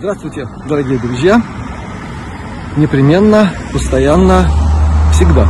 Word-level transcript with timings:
Здравствуйте, 0.00 0.48
дорогие 0.66 0.98
друзья! 0.98 1.42
Непременно, 2.78 3.50
постоянно, 3.70 4.48
всегда. 5.12 5.46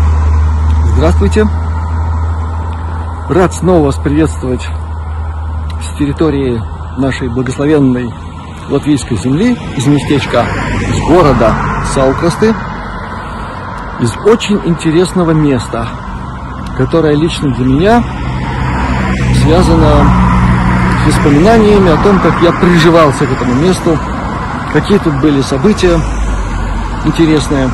Здравствуйте! 0.97 1.47
Рад 3.29 3.55
снова 3.55 3.85
вас 3.85 3.95
приветствовать 3.99 4.67
с 5.81 5.97
территории 5.97 6.61
нашей 6.99 7.29
благословенной 7.29 8.13
латвийской 8.69 9.19
земли, 9.19 9.57
из 9.77 9.87
местечка, 9.87 10.45
из 10.81 10.99
города 11.09 11.55
Салкрасты, 11.95 12.53
из 14.01 14.17
очень 14.27 14.61
интересного 14.65 15.31
места, 15.31 15.87
которое 16.77 17.15
лично 17.15 17.55
для 17.55 17.67
меня 17.67 18.05
связано 19.45 20.11
с 21.05 21.07
воспоминаниями 21.07 21.93
о 21.93 22.03
том, 22.03 22.19
как 22.19 22.43
я 22.43 22.51
приживался 22.51 23.27
к 23.27 23.31
этому 23.31 23.55
месту, 23.55 23.97
какие 24.73 24.99
тут 24.99 25.21
были 25.21 25.41
события 25.43 25.99
интересные. 27.05 27.71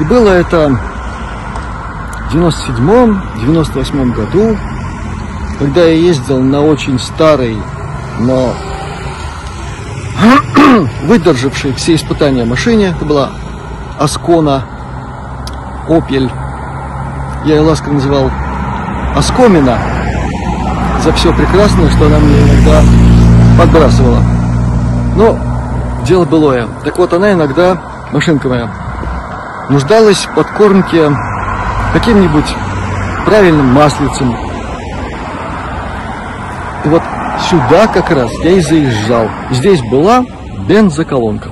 И 0.00 0.04
было 0.04 0.28
это 0.28 0.78
в 2.30 2.34
97-98 2.34 4.12
году, 4.12 4.56
когда 5.58 5.82
я 5.82 5.92
ездил 5.92 6.40
на 6.40 6.62
очень 6.62 6.98
старый, 6.98 7.60
но 8.18 8.54
выдержавшей 11.04 11.72
все 11.74 11.96
испытания 11.96 12.44
машине. 12.44 12.94
Это 12.96 13.04
была 13.04 13.30
Аскона 13.98 14.64
Опель. 15.88 16.30
Я 17.44 17.56
ее 17.56 17.62
ласково 17.62 17.94
называл 17.94 18.30
Оскомина 19.16 19.78
за 21.02 21.12
все 21.12 21.32
прекрасное, 21.34 21.90
что 21.90 22.06
она 22.06 22.18
мне 22.18 22.42
иногда 22.42 22.82
подбрасывала. 23.58 24.22
Но 25.16 25.49
дело 26.06 26.24
былое. 26.24 26.68
Так 26.84 26.98
вот, 26.98 27.12
она 27.12 27.32
иногда, 27.32 27.80
машинка 28.12 28.48
моя, 28.48 28.70
нуждалась 29.68 30.24
в 30.24 30.34
подкормке 30.34 31.10
каким-нибудь 31.92 32.46
правильным 33.24 33.66
маслицем. 33.66 34.34
И 36.84 36.88
вот 36.88 37.02
сюда 37.48 37.86
как 37.86 38.10
раз 38.10 38.32
я 38.42 38.52
и 38.52 38.60
заезжал. 38.60 39.28
Здесь 39.50 39.82
была 39.82 40.24
бензоколонка, 40.66 41.50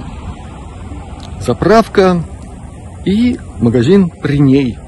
заправка 1.41 2.23
и 3.05 3.39
магазин 3.61 4.11
при 4.11 4.39
ней. 4.39 4.79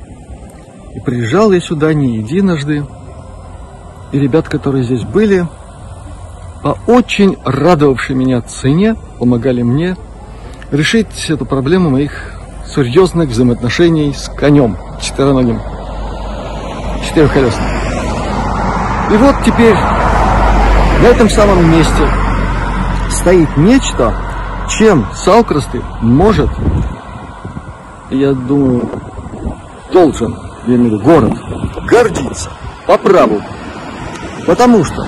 И 0.94 1.00
приезжал 1.00 1.52
я 1.52 1.60
сюда 1.60 1.94
не 1.94 2.18
единожды. 2.18 2.84
И 4.12 4.18
ребят, 4.18 4.48
которые 4.48 4.82
здесь 4.82 5.04
были, 5.04 5.46
по 6.62 6.76
очень 6.86 7.36
радовавшей 7.44 8.14
меня 8.14 8.42
цене, 8.42 8.96
помогали 9.18 9.62
мне 9.62 9.96
решить 10.70 11.28
эту 11.28 11.46
проблему 11.46 11.90
моих 11.90 12.34
серьезных 12.66 13.30
взаимоотношений 13.30 14.12
с 14.12 14.28
конем 14.28 14.76
четвероногим, 15.00 15.60
четырехколесным. 17.06 17.66
И 19.12 19.16
вот 19.16 19.34
теперь 19.44 19.74
на 19.74 21.06
этом 21.06 21.28
самом 21.30 21.70
месте 21.70 22.08
стоит 23.10 23.56
нечто, 23.56 24.14
чем 24.68 25.06
Салкрасты 25.14 25.82
может, 26.00 26.50
я 28.10 28.32
думаю, 28.32 28.88
должен, 29.92 30.36
я 30.66 30.76
имею 30.76 30.90
в 30.90 30.92
виду 30.92 31.04
город, 31.04 31.32
гордиться 31.86 32.50
по 32.86 32.98
праву. 32.98 33.40
Потому 34.46 34.84
что 34.84 35.06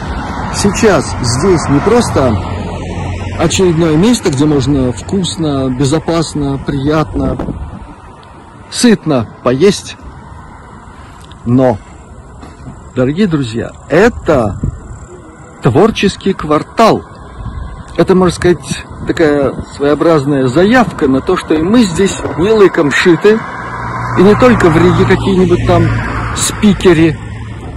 сейчас 0.55 1.15
здесь 1.23 1.69
не 1.69 1.81
просто 1.81 2.37
очередное 3.39 3.97
место, 3.97 4.31
где 4.31 4.45
можно 4.45 4.93
вкусно, 4.93 5.69
безопасно, 5.71 6.59
приятно, 6.65 7.37
сытно 8.71 9.29
поесть, 9.43 9.97
но, 11.45 11.79
дорогие 12.95 13.27
друзья, 13.27 13.73
это 13.89 14.61
творческий 15.63 16.33
квартал. 16.33 17.03
Это, 17.97 18.15
можно 18.15 18.35
сказать, 18.35 18.85
такая 19.07 19.53
своеобразная 19.77 20.47
заявка 20.47 21.09
на 21.09 21.21
то, 21.21 21.37
что 21.37 21.55
и 21.55 21.63
мы 21.63 21.83
здесь 21.83 22.17
не 22.39 22.51
лыком 22.51 22.91
шиты, 22.91 23.39
и 24.19 24.23
не 24.23 24.35
только 24.37 24.71
в 24.71 24.77
Риге 24.77 25.05
какие-нибудь 25.05 25.67
там 25.67 25.85
спикеры 26.37 27.19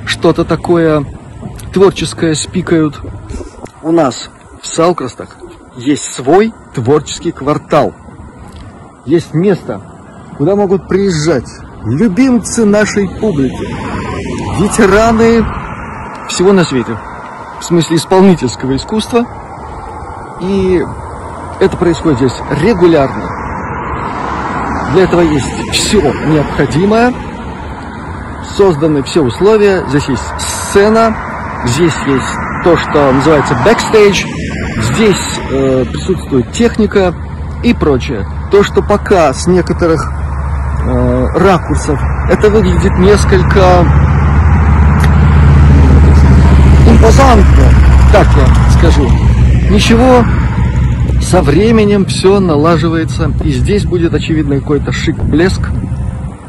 что-то 0.05 0.45
такое 0.45 1.05
творческое 1.75 2.35
спикают. 2.35 2.97
У 3.83 3.91
нас 3.91 4.29
в 4.61 4.65
Салкрастах 4.65 5.35
есть 5.75 6.05
свой 6.05 6.53
творческий 6.73 7.33
квартал. 7.33 7.93
Есть 9.05 9.33
место, 9.33 9.81
куда 10.37 10.55
могут 10.55 10.87
приезжать 10.87 11.43
любимцы 11.83 12.63
нашей 12.63 13.09
публики, 13.09 13.67
ветераны 14.57 15.45
всего 16.29 16.53
на 16.53 16.63
свете 16.63 16.97
в 17.59 17.65
смысле 17.65 17.97
исполнительского 17.97 18.77
искусства. 18.77 19.25
И 20.39 20.81
это 21.59 21.75
происходит 21.75 22.19
здесь 22.19 22.39
регулярно. 22.61 23.29
Для 24.93 25.03
этого 25.03 25.19
есть 25.19 25.71
все 25.73 25.99
необходимое, 25.99 27.13
созданы 28.55 29.03
все 29.03 29.21
условия. 29.21 29.83
Здесь 29.89 30.07
есть 30.07 30.23
сцена, 30.37 31.13
здесь 31.67 31.93
есть 32.07 32.63
то, 32.63 32.77
что 32.77 33.11
называется 33.11 33.55
бэкстейдж, 33.63 34.25
здесь 34.93 35.39
э, 35.51 35.85
присутствует 35.91 36.51
техника 36.51 37.13
и 37.63 37.73
прочее. 37.73 38.25
То, 38.51 38.63
что 38.63 38.81
пока 38.81 39.33
с 39.33 39.47
некоторых 39.47 40.01
э, 40.85 41.27
ракурсов 41.35 41.99
это 42.29 42.49
выглядит 42.49 42.97
несколько 42.99 43.85
импозантно, 46.87 47.63
так 48.11 48.27
я 48.35 48.79
скажу. 48.79 49.09
Ничего, 49.69 50.23
со 51.21 51.41
временем 51.41 52.05
все 52.05 52.39
налаживается, 52.39 53.31
и 53.43 53.51
здесь 53.51 53.85
будет, 53.85 54.13
очевидно, 54.13 54.59
какой-то 54.59 54.91
шик-блеск. 54.91 55.69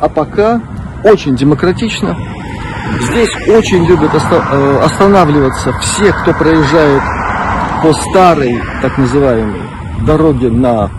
А 0.00 0.08
пока 0.08 0.60
очень 1.02 1.34
демократично. 1.34 2.16
Здесь 3.00 3.30
очень 3.48 3.84
любят 3.84 4.10
э, 4.14 4.78
останавливаться 4.82 5.72
все, 5.80 6.12
кто 6.12 6.32
проезжает 6.32 7.02
по 7.82 7.92
старой, 7.92 8.62
так 8.80 8.96
называемой, 8.96 9.60
дороге 10.02 10.50
на 10.50 10.90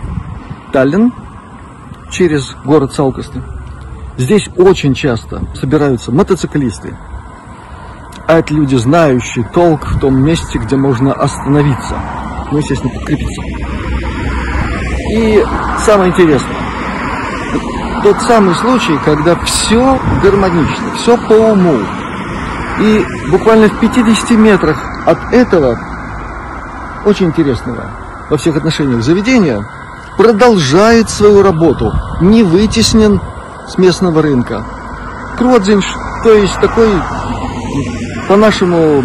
Таллин 0.72 1.12
через 2.10 2.54
город 2.64 2.92
Салкосты. 2.92 3.42
Здесь 4.16 4.48
очень 4.56 4.94
часто 4.94 5.42
собираются 5.54 6.12
мотоциклисты, 6.12 6.96
а 8.26 8.38
это 8.38 8.54
люди, 8.54 8.76
знающие 8.76 9.44
толк 9.52 9.86
в 9.86 10.00
том 10.00 10.22
месте, 10.22 10.58
где 10.58 10.76
можно 10.76 11.12
остановиться. 11.12 11.96
Ну, 12.50 12.58
естественно, 12.58 12.92
подкрепиться. 12.92 13.42
И 15.12 15.44
самое 15.84 16.10
интересное, 16.10 16.57
тот 18.02 18.20
самый 18.22 18.54
случай, 18.54 18.98
когда 19.04 19.36
все 19.44 20.00
гармонично, 20.22 20.94
все 20.96 21.16
по 21.16 21.32
уму. 21.32 21.78
И 22.80 23.04
буквально 23.30 23.68
в 23.68 23.80
50 23.80 24.30
метрах 24.32 24.78
от 25.06 25.32
этого 25.32 25.78
очень 27.04 27.26
интересного 27.26 27.90
во 28.30 28.36
всех 28.36 28.56
отношениях 28.56 29.02
заведения 29.02 29.64
продолжает 30.16 31.08
свою 31.10 31.42
работу, 31.42 31.92
не 32.20 32.42
вытеснен 32.42 33.20
с 33.68 33.78
местного 33.78 34.22
рынка. 34.22 34.64
Кродзинш, 35.38 35.86
то 36.24 36.32
есть 36.32 36.54
такой 36.60 36.88
по-нашему 38.28 39.04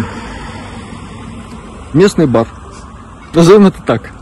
местный 1.92 2.26
бар. 2.26 2.46
Назовем 3.32 3.66
это 3.66 3.82
так. 3.82 4.12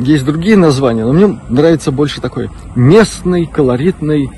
Есть 0.00 0.24
другие 0.24 0.56
названия, 0.56 1.04
но 1.04 1.12
мне 1.12 1.40
нравится 1.48 1.92
больше 1.92 2.20
такой 2.20 2.50
местный 2.74 3.46
колоритный 3.46 4.30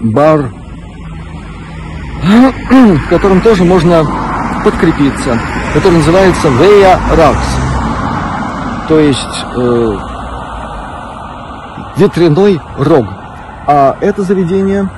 бар, 0.00 0.50
в 2.22 3.08
котором 3.08 3.40
тоже 3.40 3.64
можно 3.64 4.06
подкрепиться, 4.64 5.40
который 5.74 5.98
называется 5.98 6.48
Veya 6.48 6.98
Rags, 7.16 8.88
то 8.88 9.00
есть 9.00 9.44
э, 9.56 9.96
ветряной 11.96 12.60
рог. 12.78 13.06
А 13.66 13.96
это 14.00 14.22
заведение 14.22 14.88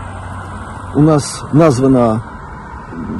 у 0.95 1.01
нас 1.01 1.43
названо 1.53 2.23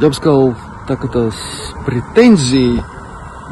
я 0.01 0.09
бы 0.09 0.15
сказал, 0.15 0.55
так 0.87 1.05
это 1.05 1.31
с 1.31 1.85
претензией, 1.85 2.83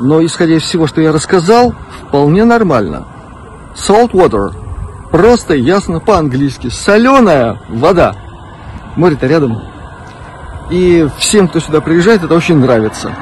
но 0.00 0.24
исходя 0.24 0.56
из 0.56 0.62
всего, 0.62 0.86
что 0.86 1.00
я 1.00 1.12
рассказал, 1.12 1.74
вполне 2.06 2.44
нормально. 2.44 3.06
Salt 3.74 4.12
water. 4.12 4.52
Просто 5.10 5.54
ясно 5.54 6.00
по-английски. 6.00 6.68
Соленая 6.68 7.60
вода. 7.68 8.14
Море-то 8.96 9.26
рядом. 9.26 9.62
И 10.70 11.06
всем, 11.18 11.48
кто 11.48 11.60
сюда 11.60 11.80
приезжает, 11.80 12.24
это 12.24 12.34
очень 12.34 12.58
нравится. 12.58 13.12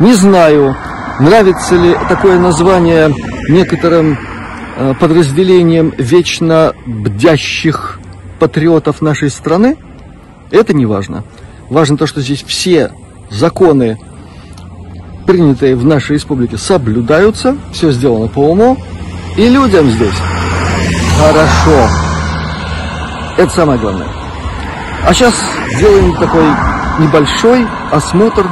Не 0.00 0.14
знаю, 0.14 0.74
нравится 1.20 1.76
ли 1.76 1.94
такое 2.08 2.38
название 2.38 3.14
некоторым 3.48 4.18
э, 4.76 4.94
подразделением 4.98 5.92
вечно 5.98 6.72
бдящих 6.86 7.98
патриотов 8.38 9.02
нашей 9.02 9.30
страны, 9.30 9.76
это 10.50 10.72
не 10.72 10.86
важно. 10.86 11.24
Важно 11.68 11.96
то, 11.96 12.06
что 12.06 12.20
здесь 12.20 12.42
все 12.42 12.92
законы, 13.30 13.98
принятые 15.26 15.76
в 15.76 15.84
нашей 15.84 16.12
республике, 16.12 16.56
соблюдаются, 16.56 17.56
все 17.72 17.90
сделано 17.90 18.28
по 18.28 18.40
уму, 18.50 18.76
и 19.36 19.48
людям 19.48 19.88
здесь 19.90 20.14
хорошо. 21.18 21.88
Это 23.36 23.50
самое 23.50 23.78
главное. 23.78 24.08
А 25.06 25.12
сейчас 25.12 25.34
сделаем 25.76 26.14
такой 26.16 26.46
небольшой 27.00 27.66
осмотр 27.90 28.46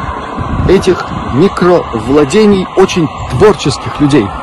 этих 0.69 1.05
микровладений 1.35 2.67
очень 2.77 3.09
творческих 3.31 4.01
людей– 4.01 4.27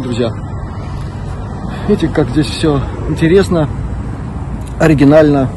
Ну, 0.00 0.04
друзья, 0.04 0.32
видите, 1.86 2.08
как 2.08 2.30
здесь 2.30 2.46
все 2.46 2.80
интересно, 3.10 3.68
оригинально, 4.78 5.50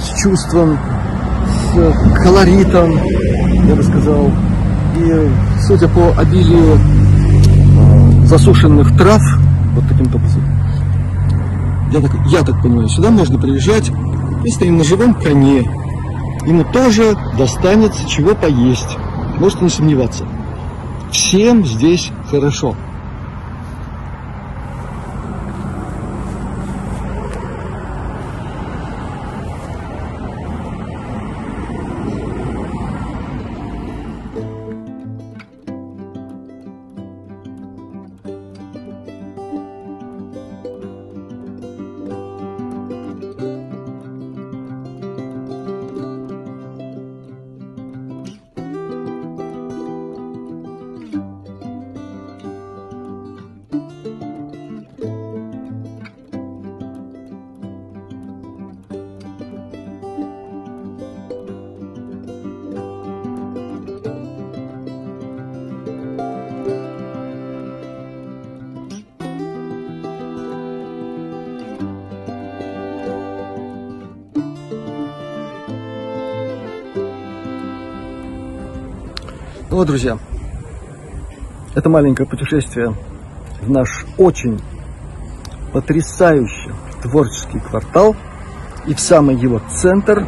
с 0.00 0.18
чувством, 0.22 0.78
с 1.74 2.22
колоритом, 2.22 2.92
я 3.66 3.74
бы 3.74 3.82
сказал. 3.82 4.30
И 4.96 5.30
судя 5.60 5.88
по 5.88 6.18
обилию 6.18 6.78
э, 6.78 8.24
засушенных 8.24 8.96
трав, 8.96 9.20
вот 9.74 9.84
таким 9.90 10.06
образом, 10.06 10.42
я 11.92 12.00
так, 12.00 12.12
я 12.28 12.42
так 12.42 12.62
понимаю, 12.62 12.88
сюда 12.88 13.10
можно 13.10 13.38
приезжать, 13.38 13.92
если 14.42 14.70
на 14.70 14.84
живом 14.84 15.12
коне. 15.12 15.70
Ему 16.46 16.64
тоже 16.64 17.14
достанется 17.36 18.08
чего 18.08 18.34
поесть. 18.34 18.96
Можете 19.38 19.64
не 19.64 19.70
сомневаться. 19.70 20.26
Всем 21.10 21.66
здесь 21.66 22.10
хорошо. 22.30 22.74
Вот, 79.78 79.86
друзья, 79.86 80.18
это 81.76 81.88
маленькое 81.88 82.28
путешествие 82.28 82.96
в 83.60 83.70
наш 83.70 84.06
очень 84.16 84.60
потрясающий 85.72 86.72
творческий 87.00 87.60
квартал 87.60 88.16
и 88.88 88.94
в 88.94 88.98
самый 88.98 89.36
его 89.36 89.62
центр 89.72 90.26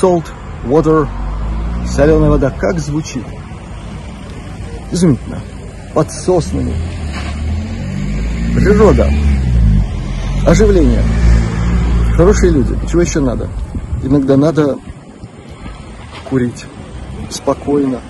Salt 0.00 0.26
Water, 0.64 1.08
соленая 1.84 2.30
вода. 2.30 2.50
Как 2.50 2.78
звучит? 2.78 3.24
Изумительно. 4.92 5.40
Под 5.94 6.08
соснами. 6.12 6.72
Природа. 8.54 9.10
Оживление. 10.46 11.02
Хорошие 12.14 12.52
люди. 12.52 12.78
Чего 12.88 13.02
еще 13.02 13.18
надо? 13.18 13.48
Иногда 14.04 14.36
надо 14.36 14.78
курить 16.30 16.66
спокойно, 17.30 18.00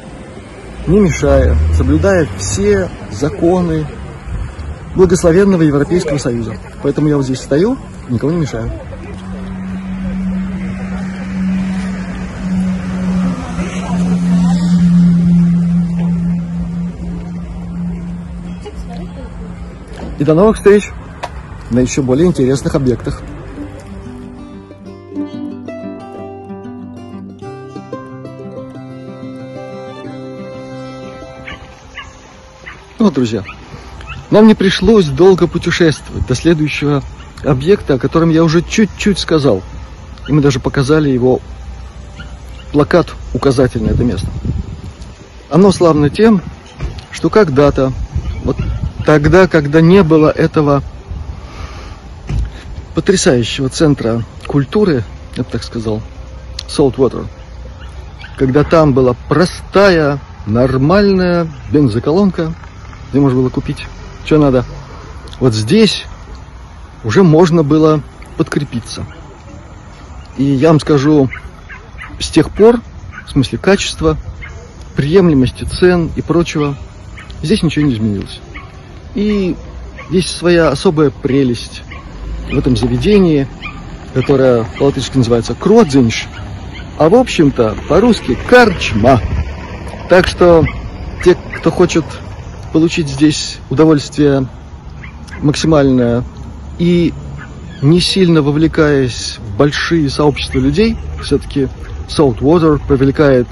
не 0.86 1.00
мешая, 1.00 1.56
соблюдая 1.76 2.28
все 2.38 2.88
законы 3.10 3.86
благословенного 4.94 5.62
Европейского 5.62 6.18
Союза. 6.18 6.54
Поэтому 6.82 7.08
я 7.08 7.16
вот 7.16 7.24
здесь 7.24 7.40
стою, 7.40 7.78
никого 8.08 8.32
не 8.32 8.40
мешаю. 8.40 8.70
И 20.18 20.24
до 20.24 20.34
новых 20.34 20.56
встреч 20.56 20.90
на 21.70 21.80
еще 21.80 22.02
более 22.02 22.26
интересных 22.26 22.74
объектах. 22.74 23.22
Ну 33.02 33.06
вот, 33.06 33.14
друзья, 33.14 33.42
нам 34.30 34.46
не 34.46 34.54
пришлось 34.54 35.06
долго 35.06 35.48
путешествовать 35.48 36.24
до 36.28 36.36
следующего 36.36 37.02
объекта, 37.44 37.94
о 37.94 37.98
котором 37.98 38.30
я 38.30 38.44
уже 38.44 38.62
чуть-чуть 38.62 39.18
сказал. 39.18 39.60
И 40.28 40.32
мы 40.32 40.40
даже 40.40 40.60
показали 40.60 41.10
его 41.10 41.40
плакат 42.70 43.08
указательный 43.34 43.90
это 43.90 44.04
место. 44.04 44.28
Оно 45.50 45.72
славно 45.72 46.10
тем, 46.10 46.42
что 47.10 47.28
когда-то, 47.28 47.92
вот 48.44 48.56
тогда, 49.04 49.48
когда 49.48 49.80
не 49.80 50.04
было 50.04 50.30
этого 50.30 50.80
потрясающего 52.94 53.68
центра 53.68 54.22
культуры, 54.46 55.02
я 55.34 55.42
бы 55.42 55.48
так 55.50 55.64
сказал, 55.64 56.02
Saltwater, 56.68 57.26
когда 58.36 58.62
там 58.62 58.92
была 58.92 59.16
простая, 59.28 60.20
нормальная 60.46 61.48
бензоколонка, 61.72 62.54
где 63.12 63.20
можно 63.20 63.40
было 63.40 63.50
купить, 63.50 63.86
что 64.24 64.38
надо. 64.38 64.64
Вот 65.38 65.52
здесь 65.52 66.04
уже 67.04 67.22
можно 67.22 67.62
было 67.62 68.00
подкрепиться. 68.38 69.04
И 70.38 70.44
я 70.44 70.68
вам 70.68 70.80
скажу, 70.80 71.28
с 72.18 72.28
тех 72.30 72.50
пор, 72.50 72.80
в 73.26 73.30
смысле 73.30 73.58
качества, 73.58 74.16
приемлемости 74.96 75.64
цен 75.64 76.10
и 76.16 76.22
прочего, 76.22 76.76
здесь 77.42 77.62
ничего 77.62 77.84
не 77.84 77.92
изменилось. 77.92 78.40
И 79.14 79.56
есть 80.08 80.34
своя 80.34 80.68
особая 80.68 81.10
прелесть 81.10 81.82
в 82.50 82.56
этом 82.56 82.76
заведении, 82.78 83.46
которое 84.14 84.64
по-латышски 84.78 85.18
называется 85.18 85.54
кродзинш, 85.54 86.28
а 86.98 87.10
в 87.10 87.14
общем-то 87.14 87.76
по-русски 87.88 88.38
карчма. 88.48 89.20
Так 90.08 90.26
что 90.26 90.64
те, 91.22 91.36
кто 91.58 91.70
хочет 91.70 92.04
получить 92.72 93.08
здесь 93.08 93.58
удовольствие 93.70 94.46
максимальное 95.40 96.24
и 96.78 97.12
не 97.82 98.00
сильно 98.00 98.42
вовлекаясь 98.42 99.38
в 99.38 99.56
большие 99.56 100.08
сообщества 100.08 100.58
людей, 100.58 100.96
все-таки 101.22 101.68
Saltwater 102.08 102.80
привлекает 102.86 103.46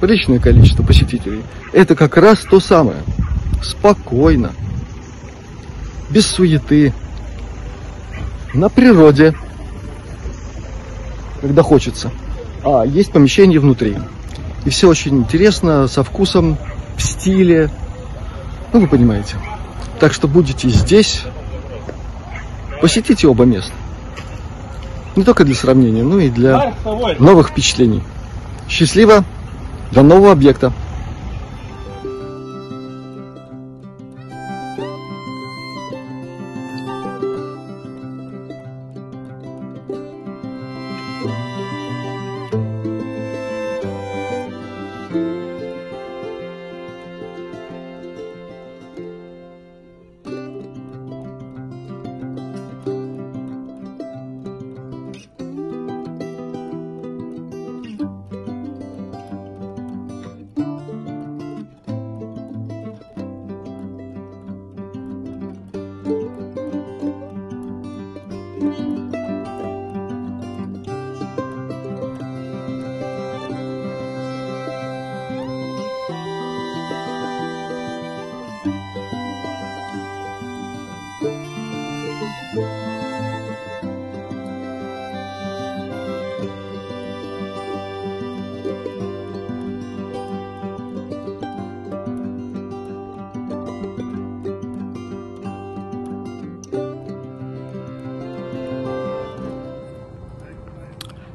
приличное 0.00 0.38
количество 0.38 0.82
посетителей, 0.82 1.42
это 1.72 1.94
как 1.94 2.16
раз 2.16 2.40
то 2.40 2.60
самое. 2.60 2.98
Спокойно, 3.62 4.52
без 6.08 6.26
суеты, 6.26 6.94
на 8.54 8.68
природе, 8.68 9.34
когда 11.40 11.62
хочется. 11.62 12.10
А 12.64 12.84
есть 12.84 13.12
помещение 13.12 13.60
внутри. 13.60 13.96
И 14.64 14.70
все 14.70 14.88
очень 14.88 15.18
интересно, 15.18 15.86
со 15.88 16.02
вкусом, 16.02 16.58
в 16.96 17.02
стиле. 17.02 17.70
Ну, 18.72 18.80
вы 18.80 18.86
понимаете. 18.86 19.36
Так 19.98 20.12
что 20.12 20.28
будете 20.28 20.68
здесь, 20.68 21.22
посетите 22.80 23.26
оба 23.26 23.44
места. 23.44 23.72
Не 25.16 25.24
только 25.24 25.44
для 25.44 25.54
сравнения, 25.54 26.02
но 26.02 26.18
и 26.20 26.30
для 26.30 26.74
новых 27.18 27.48
впечатлений. 27.48 28.02
Счастливо! 28.68 29.24
До 29.90 30.02
нового 30.02 30.32
объекта! 30.32 30.72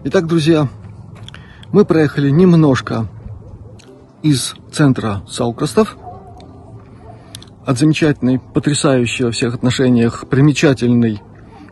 Итак, 0.08 0.28
друзья, 0.28 0.70
мы 1.72 1.84
проехали 1.84 2.30
немножко 2.30 3.08
из 4.22 4.54
центра 4.72 5.24
Саукрастов, 5.28 5.98
от 7.66 7.80
замечательной, 7.80 8.38
потрясающей 8.38 9.26
во 9.26 9.32
всех 9.32 9.56
отношениях, 9.56 10.30
примечательной 10.30 11.24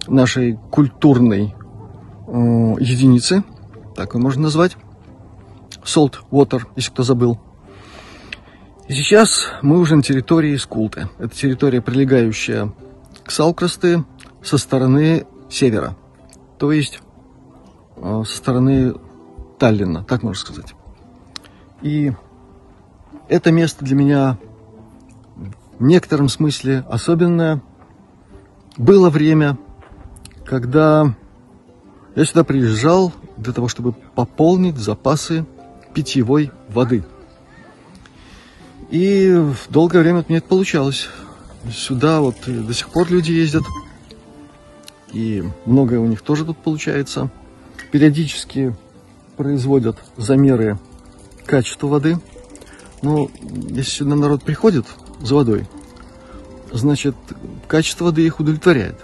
нашей 0.08 0.58
культурной 0.72 1.54
э, 2.26 2.32
единицы, 2.80 3.44
так 3.96 4.16
ее 4.16 4.20
можно 4.22 4.42
назвать, 4.42 4.78
Salt 5.84 6.16
Water, 6.32 6.64
если 6.76 6.90
кто 6.90 7.04
забыл. 7.04 7.40
И 8.88 8.94
сейчас 8.94 9.46
мы 9.62 9.78
уже 9.78 9.96
на 9.96 10.02
территории 10.02 10.56
Скулты. 10.56 11.08
Это 11.20 11.36
территория, 11.36 11.84
прилегающая 11.84 12.74
к 13.24 13.30
Салкрасты 13.30 14.04
со 14.42 14.58
стороны 14.58 15.28
севера. 15.52 15.96
То 16.58 16.72
есть 16.72 17.00
со 18.04 18.24
стороны 18.26 18.96
Таллина, 19.58 20.04
так 20.04 20.24
можно 20.24 20.40
сказать. 20.40 20.76
И 21.82 22.12
это 23.30 23.52
место 23.52 23.86
для 23.86 23.96
меня 23.96 24.38
в 25.80 25.84
некотором 25.84 26.28
смысле 26.28 26.84
особенное. 26.90 27.62
Было 28.76 29.10
время, 29.10 29.58
когда 30.46 31.16
я 32.16 32.26
сюда 32.26 32.44
приезжал 32.44 33.14
для 33.38 33.54
того, 33.54 33.70
чтобы 33.70 33.94
пополнить 33.94 34.78
запасы 34.78 35.46
питьевой 35.94 36.52
воды. 36.70 37.06
И 38.90 39.42
долгое 39.70 40.00
время 40.00 40.26
мне 40.28 40.40
это 40.40 40.48
получалось. 40.48 41.08
Сюда 41.72 42.20
вот 42.20 42.36
до 42.46 42.74
сих 42.74 42.90
пор 42.90 43.10
люди 43.10 43.32
ездят. 43.32 43.64
И 45.14 45.44
многое 45.66 46.00
у 46.00 46.06
них 46.06 46.22
тоже 46.22 46.44
тут 46.44 46.58
получается– 46.58 47.32
периодически 47.94 48.76
производят 49.38 50.00
замеры 50.18 50.80
качества 51.46 51.86
воды. 51.86 52.18
Но 53.04 53.30
если 53.70 53.92
сюда 53.92 54.16
народ 54.16 54.42
приходит 54.42 54.88
за 55.22 55.36
водой, 55.36 55.68
значит, 56.72 57.16
качество 57.68 58.06
воды 58.06 58.26
их 58.26 58.40
удовлетворяет. 58.40 59.00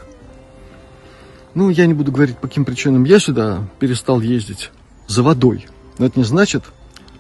Ну, 1.53 1.69
я 1.69 1.85
не 1.85 1.93
буду 1.93 2.11
говорить, 2.11 2.39
по 2.39 2.47
каким 2.47 2.65
причинам 2.65 3.03
я 3.03 3.19
сюда 3.19 3.67
перестал 3.77 4.21
ездить 4.21 4.71
за 5.05 5.21
водой. 5.21 5.67
Но 5.99 6.07
это 6.07 6.17
не 6.17 6.25
значит, 6.25 6.63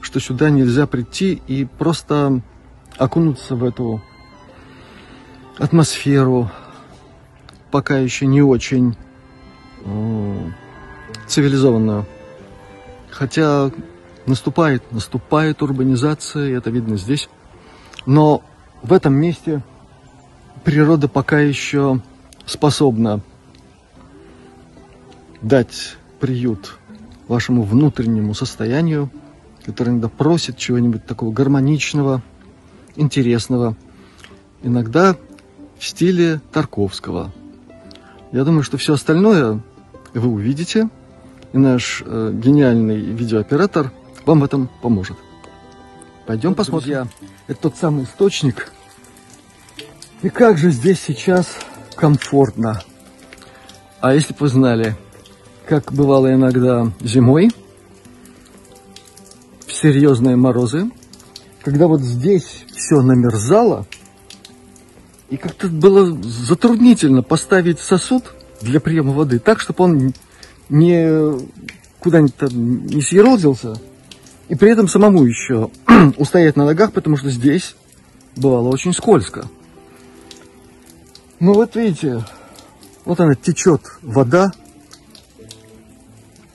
что 0.01 0.19
сюда 0.19 0.49
нельзя 0.49 0.87
прийти 0.87 1.39
и 1.45 1.65
просто 1.65 2.41
окунуться 2.97 3.55
в 3.55 3.63
эту 3.63 4.01
атмосферу, 5.59 6.49
пока 7.69 7.99
еще 7.99 8.25
не 8.25 8.41
очень 8.41 8.95
цивилизованную. 11.29 12.05
Хотя 13.09 13.71
наступает, 14.25 14.91
наступает 14.91 15.61
урбанизация, 15.61 16.49
и 16.49 16.53
это 16.53 16.69
видно 16.69 16.97
здесь. 16.97 17.29
Но 18.05 18.43
в 18.81 18.93
этом 18.93 19.13
месте 19.13 19.63
природа 20.63 21.07
пока 21.07 21.39
еще 21.39 22.01
способна 22.45 23.21
дать 25.41 25.97
приют 26.19 26.77
вашему 27.27 27.63
внутреннему 27.63 28.33
состоянию, 28.33 29.09
которое 29.65 29.91
иногда 29.91 30.09
просит 30.09 30.57
чего-нибудь 30.57 31.05
такого 31.05 31.31
гармоничного, 31.31 32.21
интересного, 32.95 33.75
иногда 34.63 35.15
в 35.77 35.85
стиле 35.85 36.41
Тарковского. 36.51 37.31
Я 38.31 38.43
думаю, 38.43 38.63
что 38.63 38.77
все 38.77 38.93
остальное 38.93 39.61
вы 40.13 40.27
увидите– 40.27 40.89
и 41.53 41.57
наш 41.57 42.03
э, 42.05 42.31
гениальный 42.33 42.99
видеооператор 42.99 43.91
вам 44.25 44.41
в 44.41 44.43
этом 44.43 44.69
поможет. 44.81 45.17
Пойдем 46.25 46.49
вот, 46.49 46.57
посмотрим. 46.57 47.07
Друзья, 47.07 47.29
это 47.47 47.61
тот 47.61 47.77
самый 47.77 48.03
источник. 48.03 48.71
И 50.21 50.29
как 50.29 50.57
же 50.57 50.71
здесь 50.71 50.99
сейчас 50.99 51.47
комфортно. 51.95 52.81
А 54.01 54.13
если 54.13 54.33
бы 54.33 54.39
вы 54.41 54.47
знали, 54.49 54.95
как 55.65 55.91
бывало 55.91 56.33
иногда 56.33 56.91
зимой, 57.01 57.51
в 59.65 59.71
серьезные 59.73 60.35
морозы, 60.35 60.89
когда 61.63 61.87
вот 61.87 62.01
здесь 62.01 62.65
все 62.75 63.01
намерзало, 63.01 63.85
и 65.29 65.37
как-то 65.37 65.67
было 65.67 66.05
затруднительно 66.23 67.21
поставить 67.21 67.79
сосуд 67.79 68.23
для 68.61 68.79
приема 68.79 69.13
воды 69.13 69.39
так, 69.39 69.59
чтобы 69.59 69.83
он 69.83 70.13
не 70.69 71.39
куда-нибудь 71.99 72.35
там 72.35 72.85
не 72.87 73.01
съерозился, 73.01 73.75
и 74.47 74.55
при 74.55 74.71
этом 74.71 74.87
самому 74.87 75.25
еще 75.25 75.69
устоять 76.17 76.55
на 76.55 76.65
ногах, 76.65 76.93
потому 76.93 77.17
что 77.17 77.29
здесь 77.29 77.75
бывало 78.35 78.69
очень 78.69 78.93
скользко. 78.93 79.47
Ну 81.39 81.53
вот 81.53 81.75
видите, 81.75 82.23
вот 83.05 83.19
она 83.19 83.35
течет 83.35 83.81
вода, 84.01 84.51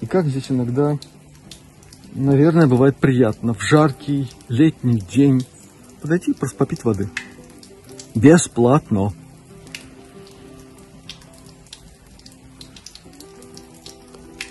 и 0.00 0.06
как 0.06 0.26
здесь 0.26 0.50
иногда, 0.50 0.98
наверное, 2.14 2.66
бывает 2.66 2.96
приятно 2.96 3.54
в 3.54 3.62
жаркий 3.62 4.30
летний 4.48 5.00
день 5.00 5.46
подойти 6.02 6.32
и 6.32 6.34
просто 6.34 6.58
попить 6.58 6.84
воды. 6.84 7.08
Бесплатно. 8.14 9.12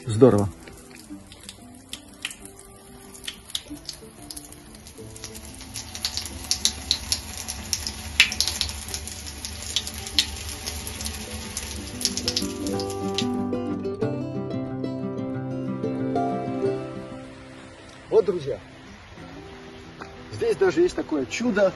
Здорово. 0.05 0.49
Вот, 18.09 18.25
друзья, 18.25 18.59
здесь 20.33 20.55
даже 20.57 20.81
есть 20.81 20.95
такое 20.95 21.25
чудо, 21.25 21.73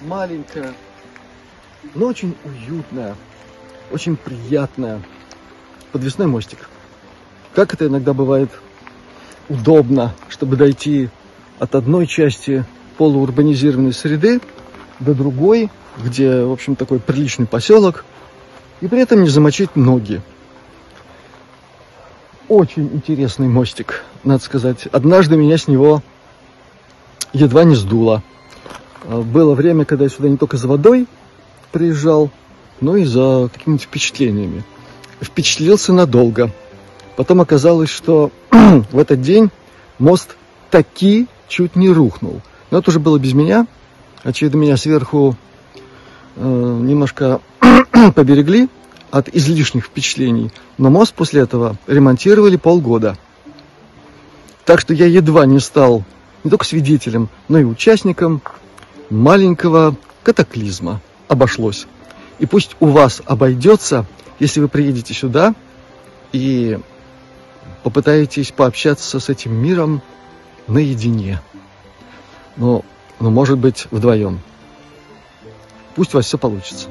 маленькое, 0.00 0.74
но 1.94 2.06
очень 2.06 2.36
уютное, 2.44 3.14
очень 3.92 4.16
приятное. 4.16 5.00
Подвесной 5.92 6.26
мостик. 6.26 6.68
Как 7.54 7.72
это 7.72 7.86
иногда 7.86 8.12
бывает 8.12 8.50
удобно, 9.48 10.14
чтобы 10.28 10.56
дойти 10.56 11.08
от 11.58 11.74
одной 11.76 12.06
части 12.06 12.64
полуурбанизированной 12.96 13.92
среды 13.92 14.40
до 14.98 15.14
другой, 15.14 15.70
где, 16.02 16.42
в 16.42 16.52
общем, 16.52 16.74
такой 16.74 16.98
приличный 16.98 17.46
поселок, 17.46 18.04
и 18.80 18.88
при 18.88 19.00
этом 19.00 19.22
не 19.22 19.28
замочить 19.28 19.76
ноги. 19.76 20.20
Очень 22.48 22.90
интересный 22.92 23.48
мостик, 23.48 24.04
надо 24.24 24.42
сказать. 24.42 24.86
Однажды 24.90 25.36
меня 25.36 25.56
с 25.56 25.68
него 25.68 26.02
едва 27.32 27.64
не 27.64 27.76
сдуло. 27.76 28.22
А, 29.04 29.20
было 29.22 29.54
время, 29.54 29.84
когда 29.84 30.04
я 30.04 30.10
сюда 30.10 30.28
не 30.28 30.36
только 30.36 30.56
за 30.56 30.66
водой 30.66 31.06
приезжал, 31.70 32.30
но 32.80 32.96
и 32.96 33.04
за 33.04 33.48
какими-то 33.52 33.84
впечатлениями. 33.84 34.64
Впечатлился 35.20 35.92
надолго. 35.92 36.50
Потом 37.16 37.40
оказалось, 37.40 37.90
что 37.90 38.30
в 38.50 38.98
этот 38.98 39.20
день 39.20 39.50
мост 39.98 40.36
таки 40.70 41.26
чуть 41.48 41.76
не 41.76 41.90
рухнул. 41.90 42.40
Но 42.70 42.78
это 42.78 42.90
уже 42.90 42.98
было 42.98 43.18
без 43.18 43.32
меня. 43.32 43.66
Очевидно, 44.22 44.58
меня 44.58 44.76
сверху 44.76 45.36
э, 46.36 46.40
немножко 46.40 47.40
поберегли 48.14 48.68
от 49.10 49.28
излишних 49.28 49.84
впечатлений. 49.84 50.50
Но 50.76 50.90
мост 50.90 51.14
после 51.14 51.42
этого 51.42 51.76
ремонтировали 51.86 52.56
полгода. 52.56 53.16
Так 54.64 54.80
что 54.80 54.94
я 54.94 55.06
едва 55.06 55.46
не 55.46 55.60
стал 55.60 56.04
не 56.42 56.50
только 56.50 56.64
свидетелем, 56.64 57.28
но 57.48 57.58
и 57.58 57.64
участником 57.64 58.42
маленького 59.10 59.96
катаклизма. 60.22 61.00
Обошлось. 61.28 61.86
И 62.38 62.46
пусть 62.46 62.76
у 62.80 62.86
вас 62.86 63.22
обойдется, 63.24 64.06
если 64.40 64.60
вы 64.60 64.68
приедете 64.68 65.14
сюда 65.14 65.54
и 66.32 66.78
попытаетесь 67.84 68.50
пообщаться 68.50 69.20
с 69.20 69.28
этим 69.28 69.52
миром 69.54 70.02
наедине. 70.66 71.40
Но, 72.56 72.82
но 73.20 73.30
может 73.30 73.58
быть, 73.58 73.86
вдвоем. 73.90 74.40
Пусть 75.94 76.14
у 76.14 76.16
вас 76.16 76.26
все 76.26 76.38
получится. 76.38 76.88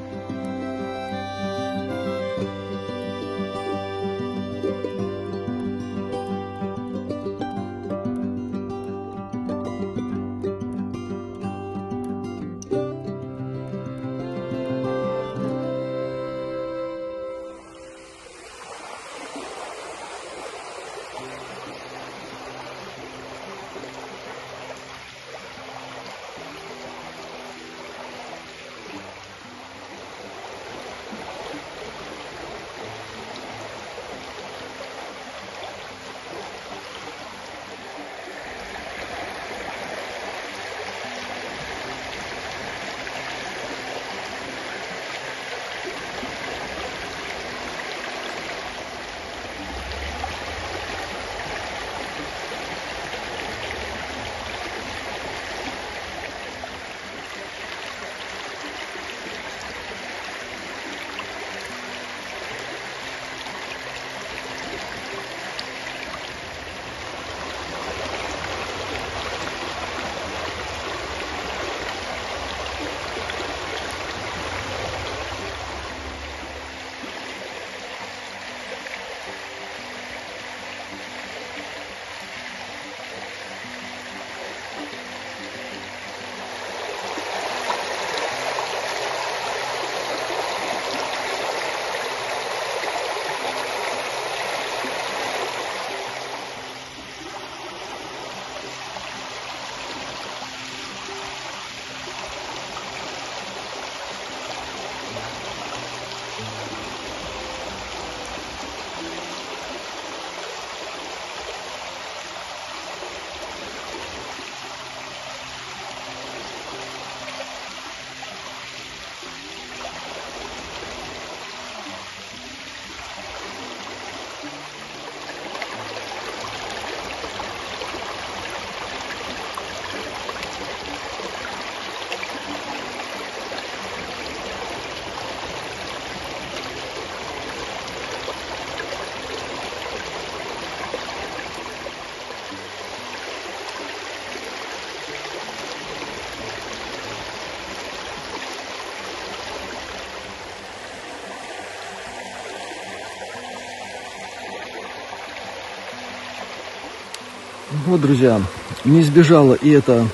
Вот, 157.86 158.00
друзья, 158.00 158.40
не 158.86 159.02
избежало 159.02 159.52
и 159.52 159.68
это 159.68 160.06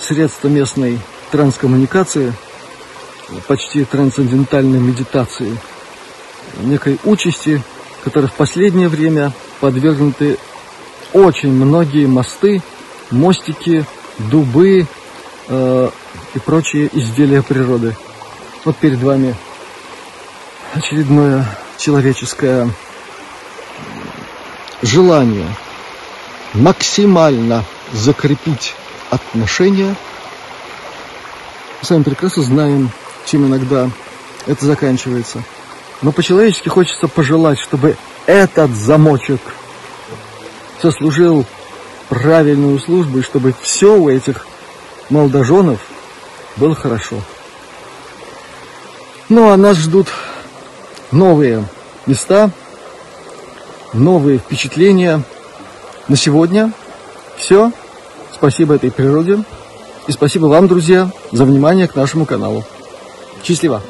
средство 0.00 0.48
местной 0.48 0.98
транскоммуникации, 1.30 2.32
почти 3.46 3.84
трансцендентальной 3.84 4.80
медитации, 4.80 5.56
некой 6.62 6.98
участи, 7.04 7.62
которой 8.02 8.26
в 8.26 8.32
последнее 8.32 8.88
время 8.88 9.30
подвергнуты 9.60 10.38
очень 11.12 11.52
многие 11.52 12.06
мосты, 12.06 12.60
мостики, 13.12 13.86
дубы 14.18 14.88
э, 15.46 15.90
и 16.34 16.38
прочие 16.40 16.90
изделия 16.92 17.42
природы. 17.42 17.94
Вот 18.64 18.76
перед 18.76 19.00
вами 19.00 19.36
очередное 20.74 21.46
человеческое 21.78 22.68
желание– 24.82 25.46
максимально 26.54 27.64
закрепить 27.92 28.74
отношения. 29.10 29.94
Мы 31.82 31.88
вами 31.88 32.02
прекрасно 32.02 32.42
знаем, 32.42 32.90
чем 33.26 33.46
иногда 33.46 33.90
это 34.46 34.64
заканчивается. 34.64 35.42
Но 36.00 36.12
по-человечески 36.12 36.68
хочется 36.68 37.08
пожелать, 37.08 37.58
чтобы 37.58 37.96
этот 38.26 38.70
замочек 38.70 39.40
сослужил 40.80 41.44
правильную 42.08 42.78
службу, 42.78 43.18
и 43.18 43.22
чтобы 43.22 43.54
все 43.60 43.96
у 43.96 44.08
этих 44.08 44.46
молодоженов 45.10 45.80
было 46.56 46.74
хорошо. 46.74 47.20
Ну, 49.28 49.50
а 49.50 49.56
нас 49.56 49.78
ждут 49.78 50.08
новые 51.10 51.66
места, 52.06 52.50
новые 53.92 54.38
впечатления– 54.38 55.22
на 56.08 56.16
сегодня 56.16 56.72
все. 57.36 57.72
Спасибо 58.32 58.74
этой 58.74 58.90
природе. 58.90 59.44
И 60.06 60.12
спасибо 60.12 60.46
вам, 60.46 60.68
друзья, 60.68 61.10
за 61.32 61.44
внимание 61.44 61.88
к 61.88 61.94
нашему 61.94 62.26
каналу. 62.26 62.64
Счастливо! 63.42 63.82